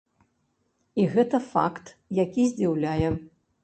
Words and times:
І 1.03 1.05
гэта 1.13 1.43
факт, 1.51 1.95
які 2.25 2.51
здзіўляе. 2.53 3.09